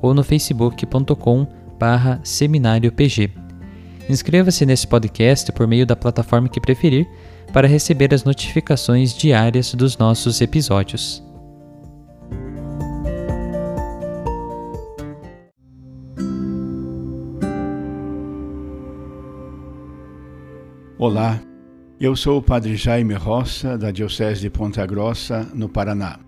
[0.00, 1.46] ou no facebook.com
[1.78, 3.30] barra seminariopg.
[4.08, 7.06] Inscreva-se nesse podcast por meio da plataforma que preferir
[7.52, 11.22] para receber as notificações diárias dos nossos episódios.
[20.98, 21.40] Olá,
[22.00, 26.27] eu sou o Padre Jaime Roça, da Diocese de Ponta Grossa, no Paraná.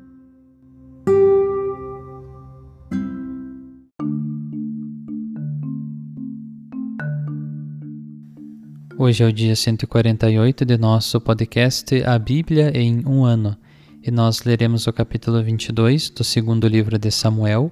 [9.03, 13.57] Hoje é o dia 148 de nosso podcast A Bíblia em um ano,
[14.03, 17.71] e nós leremos o capítulo 22 do segundo livro de Samuel,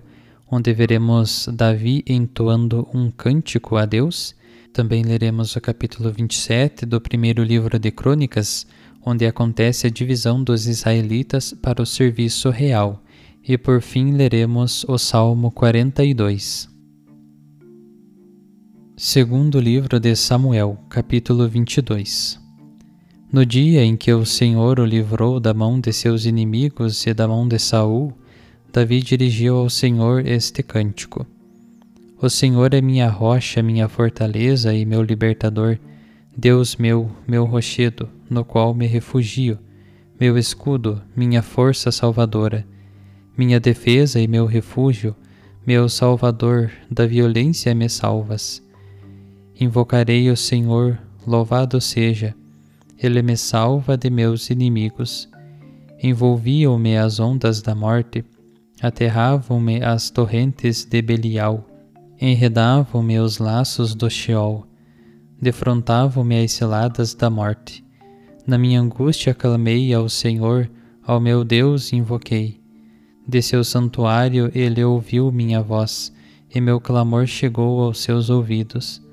[0.49, 4.33] onde veremos Davi entoando um cântico a Deus.
[4.73, 8.65] Também leremos o capítulo 27 do primeiro livro de Crônicas,
[9.05, 13.03] onde acontece a divisão dos israelitas para o serviço real.
[13.47, 16.68] E por fim leremos o Salmo 42.
[19.01, 22.37] Segundo livro de Samuel, capítulo 22
[23.31, 27.25] No dia em que o Senhor o livrou da mão de seus inimigos e da
[27.25, 28.11] mão de Saul,
[28.73, 31.25] Davi dirigiu ao Senhor este cântico:
[32.21, 35.79] O Senhor é minha rocha, minha fortaleza e meu libertador,
[36.35, 39.57] Deus meu, meu rochedo, no qual me refugio,
[40.19, 42.67] meu escudo, minha força salvadora,
[43.37, 45.15] minha defesa e meu refúgio,
[45.65, 48.61] meu salvador, da violência me salvas.
[49.59, 50.97] Invocarei o Senhor,
[51.27, 52.33] louvado seja.
[52.97, 55.27] Ele me salva de meus inimigos.
[56.01, 58.23] Envolviam-me as ondas da morte,
[58.81, 61.67] aterravam-me as torrentes de Belial,
[62.21, 64.65] enredavam-me os laços do Sheol,
[65.41, 67.83] defrontavam-me as ciladas da morte.
[68.47, 70.71] Na minha angústia clamei ao Senhor,
[71.03, 72.61] ao meu Deus invoquei.
[73.27, 76.13] De seu santuário ele ouviu minha voz,
[76.53, 79.08] e meu clamor chegou aos seus ouvidos.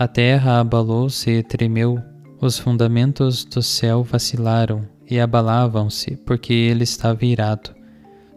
[0.00, 2.00] A terra abalou-se e tremeu,
[2.40, 7.74] os fundamentos do céu vacilaram e abalavam-se, porque ele estava irado.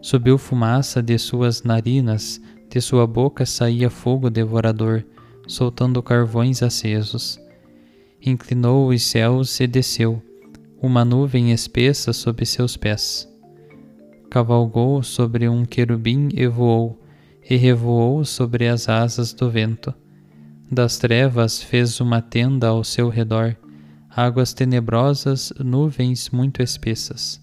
[0.02, 2.38] Subiu fumaça de suas narinas,
[2.68, 5.06] de sua boca saía fogo devorador,
[5.48, 7.40] soltando carvões acesos.
[8.20, 10.22] Inclinou os céus e desceu,
[10.82, 13.26] uma nuvem espessa sob seus pés.
[14.30, 17.00] Cavalgou sobre um querubim e voou,
[17.48, 19.94] e revoou sobre as asas do vento
[20.70, 23.56] das trevas fez uma tenda ao seu redor,
[24.10, 27.40] águas tenebrosas, nuvens muito espessas.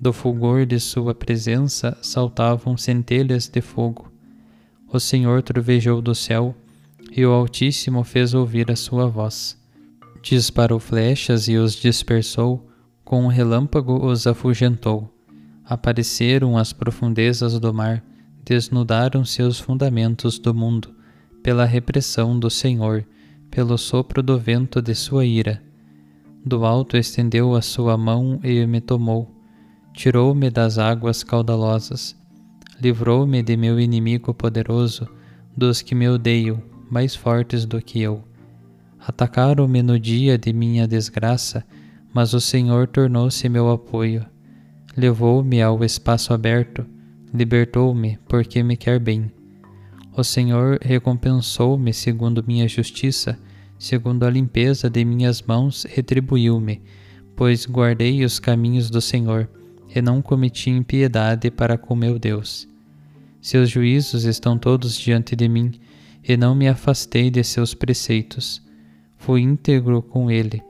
[0.00, 4.12] Do fulgor de sua presença saltavam centelhas de fogo.
[4.92, 6.54] O Senhor trovejou do céu,
[7.10, 9.56] e o Altíssimo fez ouvir a sua voz.
[10.22, 12.68] Disparou flechas e os dispersou,
[13.04, 15.12] com um relâmpago os afugentou.
[15.64, 18.04] Apareceram as profundezas do mar,
[18.44, 20.95] desnudaram-se os fundamentos do mundo
[21.46, 23.06] pela repressão do Senhor,
[23.52, 25.62] pelo sopro do vento de sua ira.
[26.44, 29.32] Do alto estendeu a sua mão e me tomou,
[29.94, 32.16] tirou-me das águas caudalosas,
[32.82, 35.08] livrou-me de meu inimigo poderoso,
[35.56, 36.60] dos que me odeiam,
[36.90, 38.24] mais fortes do que eu.
[38.98, 41.64] Atacaram-me no dia de minha desgraça,
[42.12, 44.26] mas o Senhor tornou-se meu apoio.
[44.96, 46.84] Levou-me ao espaço aberto,
[47.32, 49.35] libertou-me porque me quer bem.
[50.16, 53.38] O Senhor recompensou-me segundo minha justiça,
[53.78, 56.80] segundo a limpeza de minhas mãos retribuiu-me,
[57.36, 59.46] pois guardei os caminhos do Senhor
[59.94, 62.66] e não cometi impiedade para com meu Deus.
[63.42, 65.72] Seus juízos estão todos diante de mim,
[66.26, 68.60] e não me afastei de seus preceitos.
[69.18, 70.62] Fui íntegro com ele,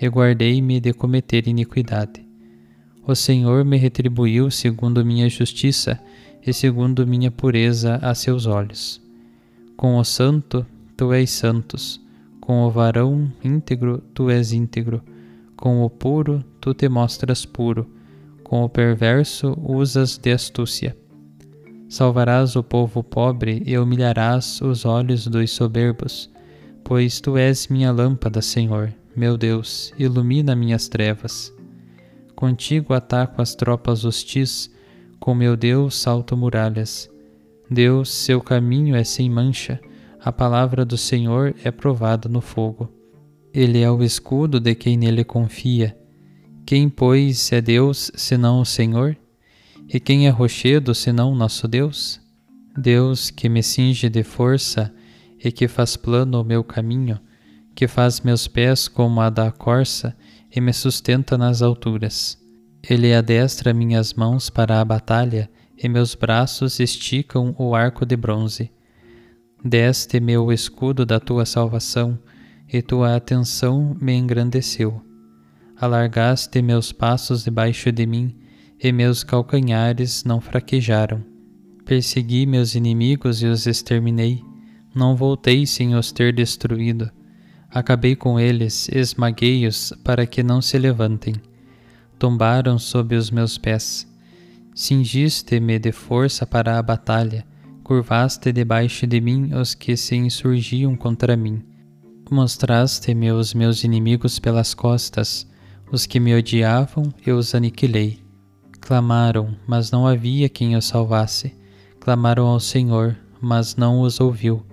[0.00, 2.26] e guardei-me de cometer iniquidade.
[3.06, 6.00] O Senhor me retribuiu segundo minha justiça
[6.46, 9.02] e segundo minha pureza a seus olhos.
[9.76, 10.64] Com o santo,
[10.96, 12.00] tu és santos,
[12.40, 15.02] com o varão íntegro, tu és íntegro,
[15.56, 17.90] com o puro, tu te mostras puro,
[18.44, 20.96] com o perverso, usas de astúcia.
[21.88, 26.30] Salvarás o povo pobre e humilharás os olhos dos soberbos,
[26.84, 31.52] pois tu és minha lâmpada, Senhor, meu Deus, ilumina minhas trevas.
[32.36, 34.70] Contigo ataco as tropas hostis,
[35.18, 37.10] com meu Deus salto muralhas.
[37.70, 39.80] Deus, seu caminho é sem mancha,
[40.20, 42.92] a palavra do Senhor é provada no fogo.
[43.52, 45.96] Ele é o escudo de quem nele confia.
[46.66, 49.16] Quem, pois, é Deus senão o Senhor?
[49.88, 52.20] E quem é rochedo senão nosso Deus?
[52.76, 54.92] Deus que me cinge de força
[55.42, 57.20] e que faz plano o meu caminho,
[57.74, 60.16] que faz meus pés como a da corça
[60.54, 62.38] e me sustenta nas alturas.
[62.88, 68.70] Ele adestra minhas mãos para a batalha e meus braços esticam o arco de bronze.
[69.64, 72.16] Deste-me o escudo da tua salvação
[72.72, 75.02] e tua atenção me engrandeceu.
[75.76, 78.36] Alargaste meus passos debaixo de mim
[78.80, 81.24] e meus calcanhares não fraquejaram.
[81.84, 84.44] Persegui meus inimigos e os exterminei.
[84.94, 87.10] Não voltei sem os ter destruído.
[87.68, 91.34] Acabei com eles, esmaguei-os para que não se levantem.
[92.18, 94.06] Tombaram sob os meus pés.
[94.74, 97.46] Cingiste-me de força para a batalha,
[97.82, 101.62] curvaste debaixo de mim os que se insurgiam contra mim.
[102.30, 105.46] Mostraste-me os meus inimigos pelas costas,
[105.92, 108.20] os que me odiavam eu os aniquilei.
[108.80, 111.54] Clamaram, mas não havia quem os salvasse.
[112.00, 114.64] Clamaram ao Senhor, mas não os ouviu.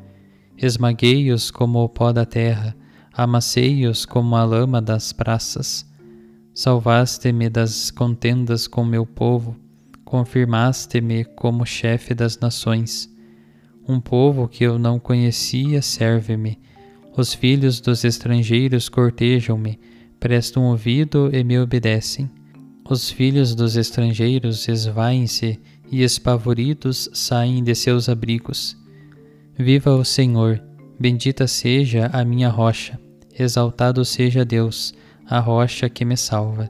[0.58, 2.76] Esmaguei-os como o pó da terra,
[3.14, 5.86] amassei-os como a lama das praças.
[6.56, 9.56] Salvaste-me das contendas com meu povo,
[10.06, 13.10] confirmaste-me como chefe das nações.
[13.88, 16.60] Um povo que eu não conhecia serve-me.
[17.18, 19.80] Os filhos dos estrangeiros cortejam-me,
[20.20, 22.30] prestam ouvido e me obedecem.
[22.88, 25.60] Os filhos dos estrangeiros esvaem-se
[25.92, 28.78] e espavoridos saem de seus abrigos.
[29.58, 30.62] Viva o Senhor,
[31.00, 33.00] bendita seja a minha rocha,
[33.38, 34.94] exaltado seja Deus,
[35.26, 36.70] a rocha que me salva.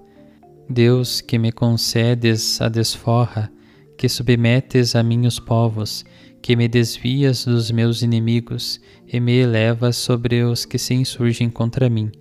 [0.70, 3.52] Deus que me concedes a desforra,
[3.98, 6.06] que submetes a mim os povos,
[6.42, 11.90] que me desvias dos meus inimigos e me elevas sobre os que se insurgem contra
[11.90, 12.12] mim.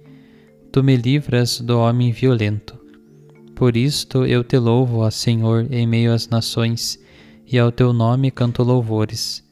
[0.70, 2.82] Tu me livras do homem violento
[3.62, 6.98] por isto eu te louvo, ó Senhor, em meio às nações,
[7.46, 9.44] e ao teu nome canto louvores.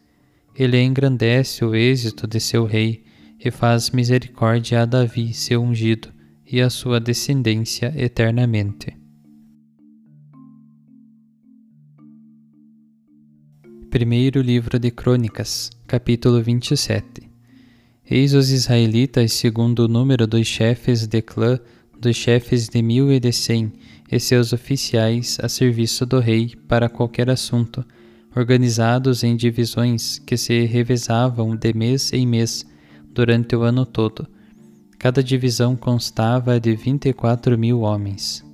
[0.53, 3.05] Ele engrandece o êxito de seu rei
[3.39, 6.09] e faz misericórdia a Davi, seu ungido,
[6.51, 8.97] e a sua descendência eternamente.
[13.89, 17.31] Primeiro livro de Crônicas, capítulo 27
[18.11, 21.61] Eis os israelitas segundo o número dos chefes de clã,
[22.01, 23.73] dos chefes de mil e de cem,
[24.11, 27.85] e seus oficiais a serviço do rei para qualquer assunto,
[28.35, 32.67] organizados em divisões que se revezavam de mês em mês
[33.13, 34.27] durante o ano todo.
[35.01, 38.45] Cada divisão constava de 24 mil homens.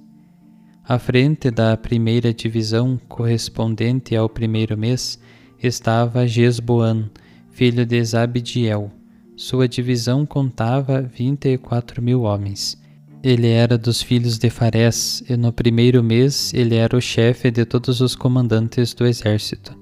[0.84, 5.18] À frente da primeira divisão, correspondente ao primeiro mês,
[5.60, 7.10] estava Gesboan,
[7.50, 8.92] filho de Zabdiel.
[9.34, 12.80] Sua divisão contava 24 mil homens.
[13.24, 17.64] Ele era dos filhos de Farés, e no primeiro mês ele era o chefe de
[17.64, 19.76] todos os comandantes do exército.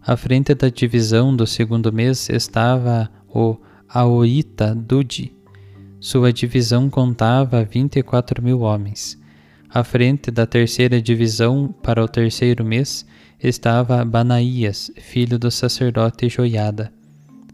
[0.00, 3.56] À frente da divisão do segundo mês estava o
[3.88, 5.39] Aoita Dudi.
[6.00, 9.18] Sua divisão contava 24 mil homens.
[9.68, 13.04] À frente da terceira divisão, para o terceiro mês,
[13.38, 16.90] estava Banaías, filho do sacerdote Joiada.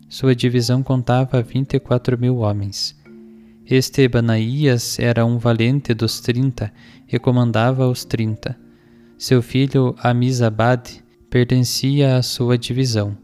[0.09, 2.95] Sua divisão contava 24 mil homens.
[3.69, 6.73] Este Banaías era um valente dos trinta
[7.13, 8.57] e comandava os trinta.
[9.19, 13.19] Seu filho Amizabad pertencia à sua divisão.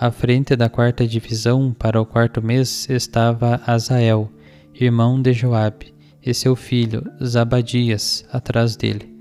[0.00, 4.32] À frente da quarta divisão, para o quarto mês, estava Azael,
[4.78, 5.94] irmão de Joabe,
[6.24, 9.12] e seu filho, Zabadias, atrás dele.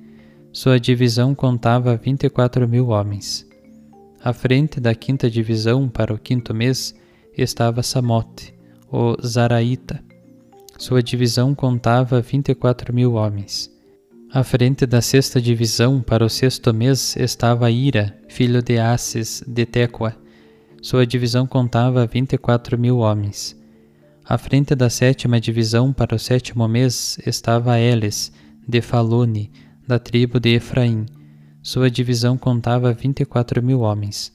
[0.52, 3.48] Sua divisão contava vinte e quatro mil homens.
[4.24, 6.96] À frente da quinta divisão, para o quinto mês,
[7.38, 8.54] estava Samote,
[8.92, 10.04] o Zaraíta.
[10.78, 13.72] Sua divisão contava vinte e quatro mil homens.
[14.32, 19.66] À frente da sexta divisão, para o sexto mês, estava Ira, filho de Asses, de
[19.66, 20.16] Tecoa.
[20.82, 23.57] Sua divisão contava vinte e quatro mil homens.
[24.30, 28.30] À frente da sétima divisão, para o sétimo mês, estava Eles,
[28.68, 29.50] de Falone,
[29.88, 31.06] da tribo de Efraim.
[31.64, 34.34] Sua divisão contava vinte e quatro mil homens.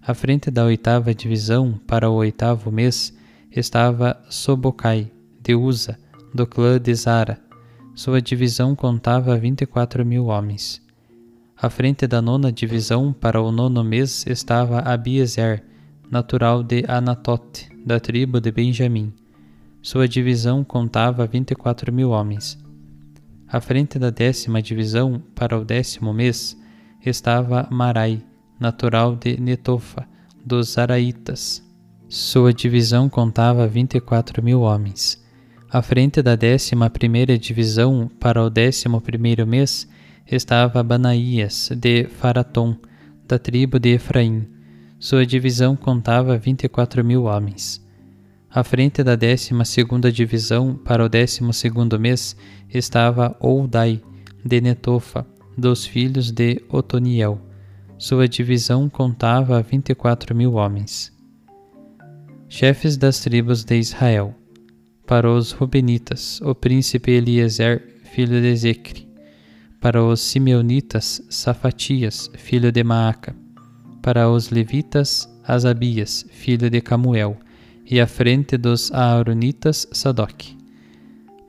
[0.00, 3.12] À frente da oitava divisão, para o oitavo mês,
[3.50, 5.10] estava Sobocai,
[5.42, 5.98] de Uza,
[6.32, 7.40] do clã de Zara.
[7.92, 10.80] Sua divisão contava vinte e quatro mil homens.
[11.60, 15.64] À frente da nona divisão, para o nono mês, estava Abiezer,
[16.08, 19.12] natural de Anatote, da tribo de Benjamim.
[19.84, 22.58] Sua divisão contava vinte e quatro mil homens.
[23.46, 26.56] À frente da décima divisão, para o décimo mês,
[27.04, 28.22] estava Marai,
[28.58, 30.08] natural de Netofa,
[30.42, 31.62] dos Zaraitas.
[32.08, 35.22] Sua divisão contava vinte e quatro mil homens.
[35.70, 39.86] À frente da décima primeira divisão, para o décimo primeiro mês,
[40.26, 42.74] estava Banaías, de Faraton,
[43.28, 44.48] da tribo de Efraim.
[44.98, 47.83] Sua divisão contava vinte e quatro mil homens.
[48.54, 52.36] À frente da décima segunda divisão, para o décimo segundo mês,
[52.72, 54.00] estava Oudai,
[54.44, 55.26] de Netofa,
[55.58, 57.40] dos filhos de Otoniel.
[57.98, 61.12] Sua divisão contava vinte e quatro mil homens.
[62.48, 64.32] Chefes das tribos de Israel
[65.04, 69.08] para os Rubenitas, o príncipe Eliezer, filho de Zecre.
[69.80, 73.34] Para os Simeonitas, Safatias, filho de Maaca.
[74.00, 77.36] Para os Levitas, Asabias, filho de Camuel.
[77.86, 80.56] E à frente dos Aaronitas, Sadoc.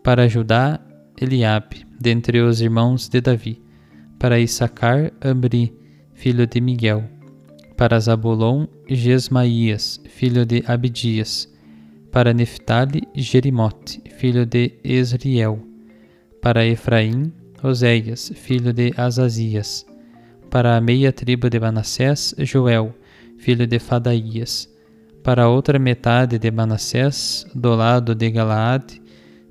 [0.04, 0.80] Para Judá,
[1.20, 3.62] Eliabe, dentre os irmãos de Davi.
[4.20, 5.74] Para Issacar, Ambri,
[6.14, 7.04] filho de Miguel.
[7.78, 11.54] Para Zabulon, Gesmaías, filho de Abidias
[12.16, 15.60] para Neftali, Jerimote, filho de Esriel,
[16.42, 19.86] para Efraim, Oséias, filho de Azazias,
[20.50, 22.96] para a meia tribo de Manassés, Joel,
[23.38, 24.74] filho de Fadaías,
[25.26, 29.02] para a outra metade de Manassés, do lado de Galaad,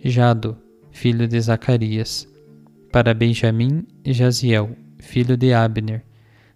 [0.04, 0.56] Jado,
[0.92, 2.28] filho de Zacarias,
[2.92, 6.04] para Benjamim, Jaziel, filho de Abner,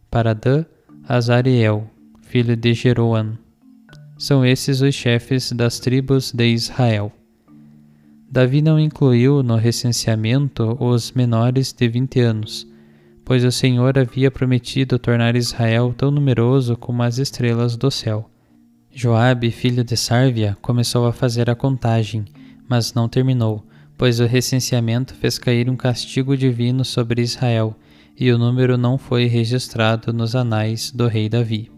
[0.08, 0.64] para Dan,
[1.08, 1.90] Azareel,
[2.22, 3.36] filho de Jeroam,
[4.16, 7.10] são esses os chefes das tribos de Israel.
[8.30, 12.68] Davi não incluiu no recenseamento os menores de vinte anos,
[13.24, 18.30] pois o Senhor havia prometido tornar Israel tão numeroso como as estrelas do céu.
[19.00, 22.24] Joabe, filho de Sárvia, começou a fazer a contagem,
[22.68, 23.64] mas não terminou,
[23.96, 27.76] pois o recenseamento fez cair um castigo divino sobre Israel,
[28.18, 31.70] e o número não foi registrado nos anais do rei Davi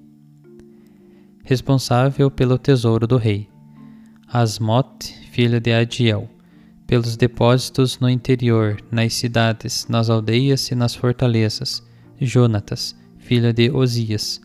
[1.51, 3.49] responsável pelo tesouro do rei.
[4.29, 6.31] Asmote, filho de Adiel,
[6.87, 11.83] pelos depósitos no interior, nas cidades, nas aldeias e nas fortalezas.
[12.21, 14.41] Jonatas, filho de Osias,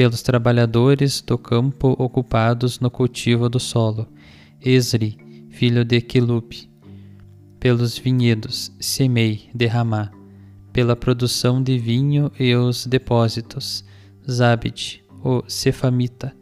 [0.00, 4.08] pelos trabalhadores do campo ocupados no cultivo do solo.
[4.58, 5.18] Esri,
[5.50, 6.70] filho de Quelube,
[7.58, 10.10] pelos vinhedos, Semei de Ramá,
[10.72, 13.84] pela produção de vinho e os depósitos.
[14.26, 16.34] Zabid, o Cefamita,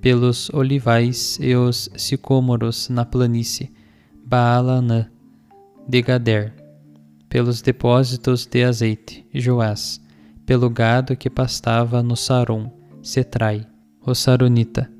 [0.00, 3.70] pelos olivais e os sicômoros na planície,
[4.24, 5.06] Baalanã,
[5.86, 6.54] de Gader,
[7.28, 10.00] pelos depósitos de azeite, Joás,
[10.46, 12.75] pelo gado que pastava no Saron,
[13.06, 13.64] Setrai,
[14.04, 14.90] o Saronita,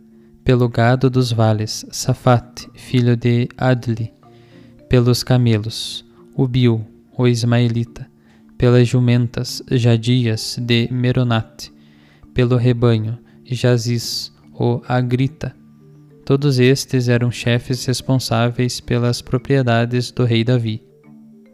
[0.45, 4.15] pelo gado dos vales, Safate, filho de Adli,
[4.89, 6.05] pelos camelos,
[6.37, 6.87] Ubiu,
[7.19, 8.09] o Ismaelita,
[8.57, 11.73] pelas jumentas, Jadias de Meronate,
[12.33, 15.53] pelo rebanho, Jazis, o Agrita.
[16.25, 20.81] Todos estes eram chefes responsáveis pelas propriedades do rei Davi.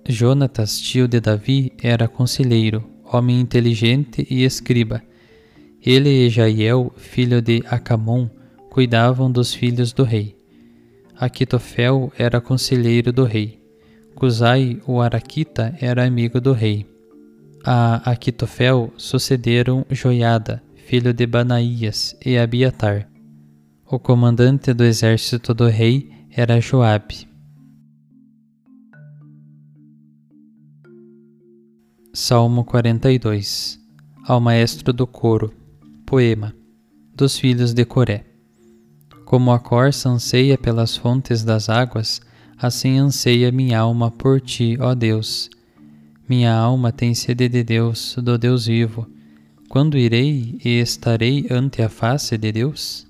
[0.06, 5.02] Jonatas, tio de Davi, era conselheiro, homem inteligente e escriba.
[5.84, 8.30] Ele e Jaiel, filho de Acamon,
[8.70, 10.36] cuidavam dos filhos do rei.
[11.16, 13.60] Aquitofel era conselheiro do rei.
[14.14, 16.86] Cusai, o Araquita, era amigo do rei.
[17.64, 23.08] A Aquitofel sucederam Joiada, filho de Banaías, e Abiatar.
[23.84, 27.28] O comandante do exército do rei era Joabe.
[32.14, 33.80] Salmo 42
[34.24, 35.61] Ao maestro do coro
[36.12, 36.54] Poema
[37.16, 38.26] dos filhos de Coré.
[39.24, 42.20] Como a corça anseia pelas fontes das águas,
[42.58, 45.48] assim anseia minha alma por ti, ó Deus.
[46.28, 49.08] Minha alma tem sede de Deus, do Deus vivo.
[49.70, 53.06] Quando irei e estarei ante a face de Deus?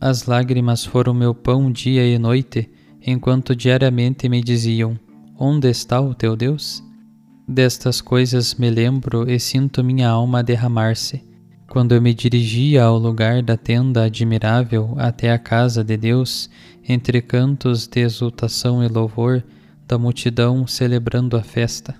[0.00, 2.68] As lágrimas foram meu pão dia e noite,
[3.06, 4.98] enquanto diariamente me diziam:
[5.38, 6.82] Onde está o teu Deus?
[7.46, 11.25] Destas coisas me lembro e sinto minha alma derramar-se.
[11.76, 16.48] Quando eu me dirigia ao lugar da tenda admirável até a casa de Deus,
[16.88, 19.44] entre cantos de exultação e louvor
[19.86, 21.94] da multidão celebrando a festa.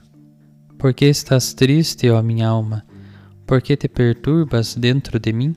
[0.79, 2.87] Por que estás triste, ó minha alma?
[3.47, 5.55] Por que te perturbas dentro de mim?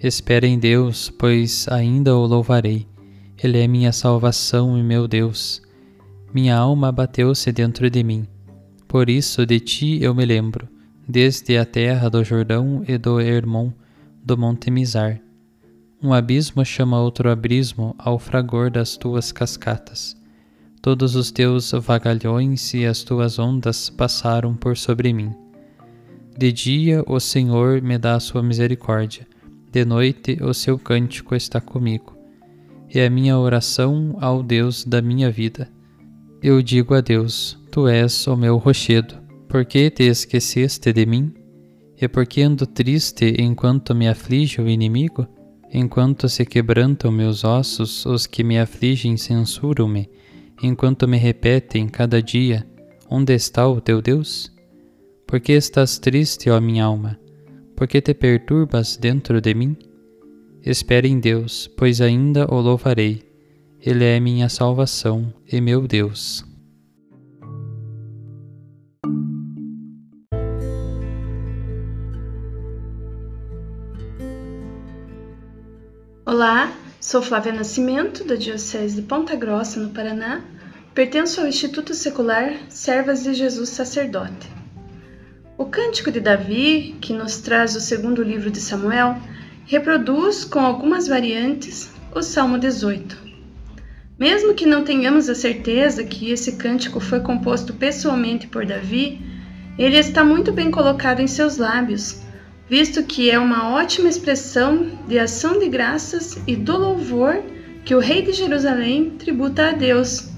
[0.00, 2.88] Espera em Deus, pois ainda o louvarei.
[3.40, 5.62] Ele é minha salvação e meu Deus.
[6.34, 8.26] Minha alma bateu-se dentro de mim.
[8.88, 10.68] Por isso de ti eu me lembro,
[11.08, 13.72] desde a terra do Jordão e do Hermon,
[14.24, 15.20] do Monte Mizar.
[16.02, 20.16] Um abismo chama outro abismo ao fragor das tuas cascatas.
[20.80, 25.32] Todos os teus vagalhões e as tuas ondas passaram por sobre mim.
[26.36, 29.26] De dia o Senhor me dá a sua misericórdia,
[29.70, 32.16] de noite o seu cântico está comigo,
[32.92, 35.68] e a minha oração ao Deus da minha vida
[36.42, 39.21] eu digo a Deus: Tu és o meu rochedo.
[39.52, 41.30] Por que te esqueceste de mim?
[42.00, 45.28] E por que ando triste enquanto me aflige o inimigo?
[45.70, 50.08] Enquanto se quebrantam meus ossos, os que me afligem censuram-me,
[50.62, 52.66] enquanto me repetem cada dia:
[53.10, 54.50] Onde está o teu Deus?
[55.26, 57.20] Por que estás triste, ó minha alma?
[57.76, 59.76] Por que te perturbas dentro de mim?
[60.64, 63.22] Espere em Deus, pois ainda o louvarei
[63.84, 66.51] ele é minha salvação e meu Deus.
[76.32, 80.40] Olá, sou Flávia Nascimento, da Diocese de Ponta Grossa, no Paraná.
[80.94, 84.48] Pertenço ao Instituto Secular Servas de Jesus Sacerdote.
[85.58, 89.18] O Cântico de Davi, que nos traz o segundo livro de Samuel,
[89.66, 93.14] reproduz, com algumas variantes, o Salmo 18.
[94.18, 99.20] Mesmo que não tenhamos a certeza que esse cântico foi composto pessoalmente por Davi,
[99.78, 102.22] ele está muito bem colocado em seus lábios,
[102.68, 107.42] visto que é uma ótima expressão de ação de graças e do louvor
[107.84, 110.28] que o rei de Jerusalém tributa a Deus,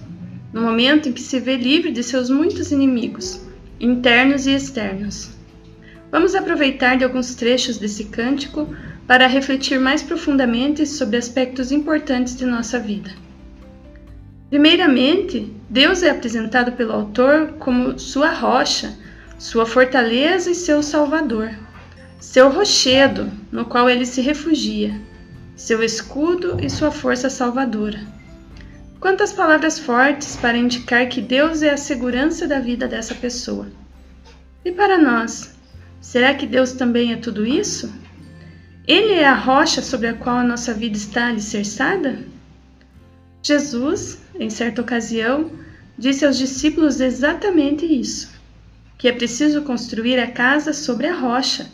[0.52, 3.40] no momento em que se vê livre de seus muitos inimigos,
[3.78, 5.30] internos e externos.
[6.10, 8.68] Vamos aproveitar de alguns trechos desse cântico
[9.06, 13.10] para refletir mais profundamente sobre aspectos importantes de nossa vida.
[14.48, 18.96] Primeiramente, Deus é apresentado pelo autor como sua rocha,
[19.38, 21.50] sua fortaleza e seu salvador,
[22.24, 24.98] seu rochedo, no qual ele se refugia,
[25.54, 28.00] seu escudo e sua força salvadora.
[28.98, 33.68] Quantas palavras fortes para indicar que Deus é a segurança da vida dessa pessoa.
[34.64, 35.54] E para nós,
[36.00, 37.92] será que Deus também é tudo isso?
[38.88, 42.18] Ele é a rocha sobre a qual a nossa vida está alicerçada?
[43.42, 45.50] Jesus, em certa ocasião,
[45.96, 48.32] disse aos discípulos exatamente isso:
[48.98, 51.70] que é preciso construir a casa sobre a rocha,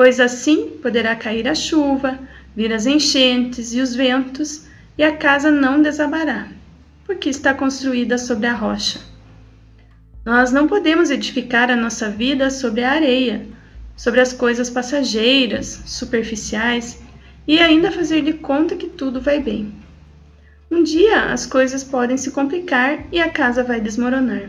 [0.00, 2.18] pois assim poderá cair a chuva,
[2.56, 4.64] vir as enchentes e os ventos,
[4.96, 6.48] e a casa não desabará,
[7.04, 8.98] porque está construída sobre a rocha.
[10.24, 13.46] Nós não podemos edificar a nossa vida sobre a areia,
[13.94, 16.98] sobre as coisas passageiras, superficiais,
[17.46, 19.70] e ainda fazer de conta que tudo vai bem.
[20.70, 24.48] Um dia as coisas podem se complicar e a casa vai desmoronar.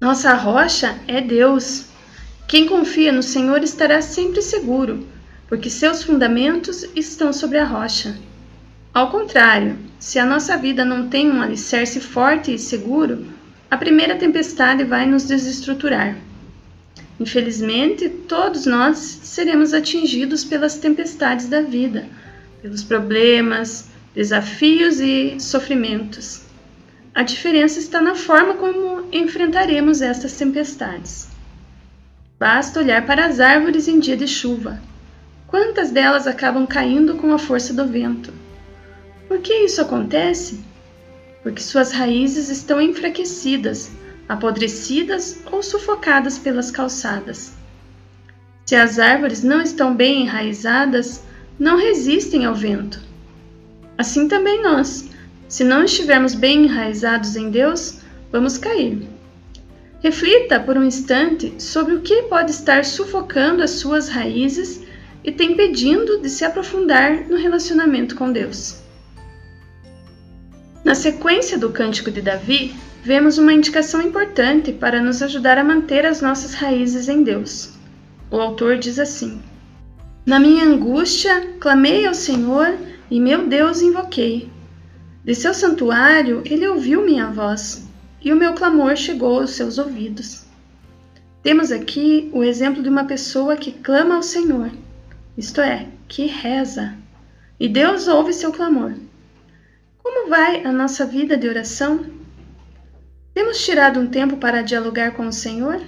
[0.00, 1.89] Nossa rocha é Deus.
[2.50, 5.06] Quem confia no Senhor estará sempre seguro,
[5.48, 8.18] porque seus fundamentos estão sobre a rocha.
[8.92, 13.24] Ao contrário, se a nossa vida não tem um alicerce forte e seguro,
[13.70, 16.16] a primeira tempestade vai nos desestruturar.
[17.20, 22.08] Infelizmente, todos nós seremos atingidos pelas tempestades da vida,
[22.60, 26.42] pelos problemas, desafios e sofrimentos.
[27.14, 31.29] A diferença está na forma como enfrentaremos estas tempestades.
[32.40, 34.80] Basta olhar para as árvores em dia de chuva.
[35.46, 38.32] Quantas delas acabam caindo com a força do vento?
[39.28, 40.64] Por que isso acontece?
[41.42, 43.90] Porque suas raízes estão enfraquecidas,
[44.26, 47.52] apodrecidas ou sufocadas pelas calçadas.
[48.64, 51.22] Se as árvores não estão bem enraizadas,
[51.58, 53.10] não resistem ao vento
[53.98, 55.10] Assim também nós,
[55.46, 57.98] se não estivermos bem enraizados em Deus,
[58.32, 59.06] vamos cair.
[60.02, 64.80] Reflita por um instante sobre o que pode estar sufocando as suas raízes
[65.22, 68.78] e tem pedindo de se aprofundar no relacionamento com Deus.
[70.82, 76.06] Na sequência do Cântico de Davi, vemos uma indicação importante para nos ajudar a manter
[76.06, 77.74] as nossas raízes em Deus.
[78.30, 79.42] O autor diz assim:
[80.24, 82.74] Na minha angústia, clamei ao Senhor
[83.10, 84.48] e meu Deus invoquei.
[85.22, 87.89] De seu santuário, ele ouviu minha voz
[88.20, 90.44] e o meu clamor chegou aos seus ouvidos.
[91.42, 94.70] Temos aqui o exemplo de uma pessoa que clama ao Senhor,
[95.38, 96.94] isto é, que reza,
[97.58, 98.94] e Deus ouve seu clamor.
[100.02, 102.04] Como vai a nossa vida de oração?
[103.32, 105.80] Temos tirado um tempo para dialogar com o Senhor?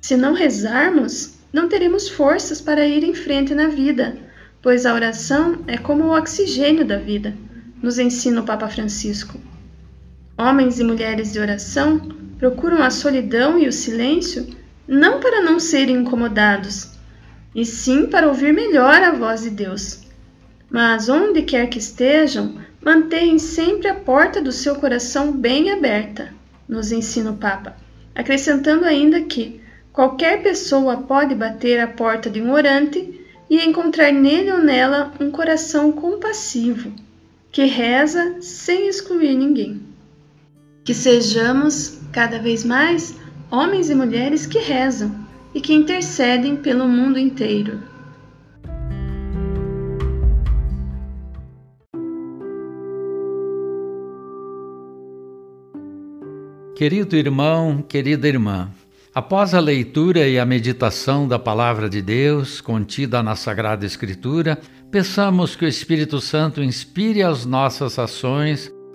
[0.00, 4.16] Se não rezarmos, não teremos forças para ir em frente na vida,
[4.60, 7.36] pois a oração é como o oxigênio da vida,
[7.82, 9.40] nos ensina o Papa Francisco.
[10.38, 11.98] Homens e mulheres de oração
[12.38, 14.46] procuram a solidão e o silêncio
[14.86, 16.90] não para não serem incomodados,
[17.54, 20.02] e sim para ouvir melhor a voz de Deus.
[20.70, 26.34] Mas onde quer que estejam, mantenham sempre a porta do seu coração bem aberta,
[26.68, 27.74] nos ensina o Papa,
[28.14, 29.58] acrescentando ainda que
[29.90, 35.30] qualquer pessoa pode bater a porta de um orante e encontrar nele ou nela um
[35.30, 36.92] coração compassivo,
[37.50, 39.95] que reza sem excluir ninguém.
[40.86, 43.16] Que sejamos, cada vez mais,
[43.50, 45.12] homens e mulheres que rezam
[45.52, 47.80] e que intercedem pelo mundo inteiro.
[56.76, 58.70] Querido irmão, querida irmã,
[59.12, 64.56] após a leitura e a meditação da Palavra de Deus contida na Sagrada Escritura,
[64.88, 68.70] peçamos que o Espírito Santo inspire as nossas ações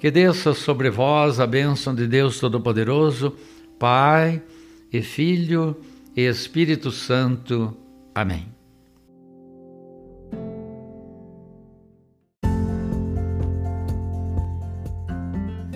[0.00, 3.36] Que desça sobre vós a bênção de Deus Todo-Poderoso,
[3.78, 4.42] Pai
[4.90, 5.76] e Filho
[6.16, 7.76] e Espírito Santo.
[8.14, 8.48] Amém.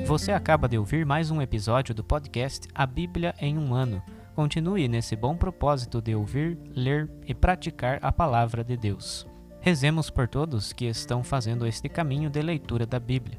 [0.06, 4.02] Você acaba de ouvir mais um episódio do podcast A Bíblia em um Ano.
[4.34, 9.26] Continue nesse bom propósito de ouvir, ler e praticar a palavra de Deus.
[9.60, 13.38] Rezemos por todos que estão fazendo este caminho de leitura da Bíblia.